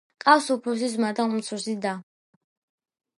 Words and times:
ჰყავს 0.21 0.45
უფროსი 0.53 0.87
ძმა 0.93 1.11
და 1.19 1.27
უმცროსი 1.33 1.75
და. 1.85 1.91